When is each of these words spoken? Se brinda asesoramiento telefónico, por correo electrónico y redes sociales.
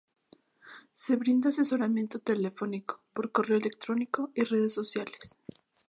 Se 0.93 1.15
brinda 1.15 1.49
asesoramiento 1.49 2.17
telefónico, 2.17 3.03
por 3.13 3.31
correo 3.31 3.59
electrónico 3.59 4.31
y 4.33 4.45
redes 4.45 4.73
sociales. 4.73 5.35